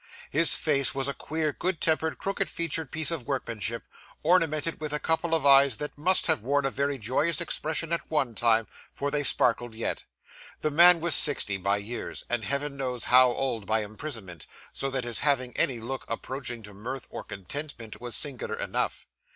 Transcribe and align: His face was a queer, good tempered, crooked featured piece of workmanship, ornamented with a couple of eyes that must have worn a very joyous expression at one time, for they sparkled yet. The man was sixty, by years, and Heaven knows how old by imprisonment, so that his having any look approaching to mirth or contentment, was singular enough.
His 0.31 0.55
face 0.55 0.95
was 0.95 1.07
a 1.07 1.13
queer, 1.13 1.53
good 1.53 1.79
tempered, 1.79 2.17
crooked 2.17 2.49
featured 2.49 2.89
piece 2.91 3.11
of 3.11 3.27
workmanship, 3.27 3.83
ornamented 4.23 4.81
with 4.81 4.93
a 4.93 4.99
couple 4.99 5.35
of 5.35 5.45
eyes 5.45 5.77
that 5.77 5.95
must 5.95 6.25
have 6.25 6.41
worn 6.41 6.65
a 6.65 6.71
very 6.71 6.97
joyous 6.97 7.39
expression 7.39 7.93
at 7.93 8.09
one 8.09 8.33
time, 8.33 8.65
for 8.91 9.11
they 9.11 9.21
sparkled 9.21 9.75
yet. 9.75 10.05
The 10.61 10.71
man 10.71 11.01
was 11.01 11.13
sixty, 11.13 11.57
by 11.57 11.77
years, 11.77 12.23
and 12.31 12.43
Heaven 12.43 12.77
knows 12.77 13.03
how 13.13 13.31
old 13.31 13.67
by 13.67 13.83
imprisonment, 13.83 14.47
so 14.73 14.89
that 14.89 15.03
his 15.03 15.19
having 15.19 15.55
any 15.55 15.79
look 15.79 16.03
approaching 16.09 16.63
to 16.63 16.73
mirth 16.73 17.05
or 17.11 17.23
contentment, 17.23 18.01
was 18.01 18.15
singular 18.15 18.55
enough. 18.55 19.05